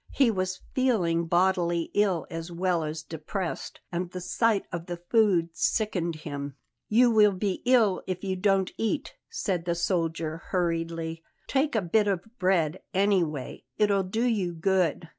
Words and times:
He 0.13 0.31
was 0.31 0.61
feeling 0.73 1.27
bodily 1.27 1.91
ill 1.93 2.25
as 2.31 2.51
well 2.51 2.83
as 2.83 3.03
depressed; 3.03 3.81
and 3.91 4.09
the 4.09 4.19
sight 4.19 4.65
of 4.71 4.87
the 4.87 4.97
food 4.97 5.49
sickened 5.53 6.15
him. 6.25 6.55
"You 6.89 7.11
will 7.11 7.33
be 7.33 7.61
ill 7.65 8.01
if 8.07 8.23
you 8.23 8.35
don't 8.35 8.71
eat," 8.79 9.13
said 9.29 9.65
the 9.65 9.75
soldier 9.75 10.37
hurriedly. 10.49 11.21
"Take 11.45 11.75
a 11.75 11.83
bit 11.83 12.07
of 12.07 12.25
bread, 12.39 12.81
anyway; 12.95 13.63
it'll 13.77 14.01
do 14.01 14.23
you 14.25 14.53
good." 14.55 15.07